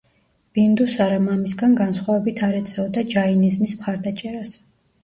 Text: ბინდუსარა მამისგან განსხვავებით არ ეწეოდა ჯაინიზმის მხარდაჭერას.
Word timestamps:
ბინდუსარა 0.57 1.19
მამისგან 1.25 1.75
განსხვავებით 1.83 2.43
არ 2.51 2.59
ეწეოდა 2.63 3.07
ჯაინიზმის 3.17 3.79
მხარდაჭერას. 3.81 4.61